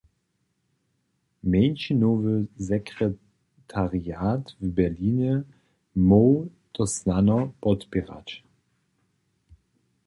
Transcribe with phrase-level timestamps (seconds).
[1.51, 2.33] Mjeńšinowy
[2.69, 5.33] sekretariat w Berlinje
[6.07, 8.43] móhł to snano podpěrać.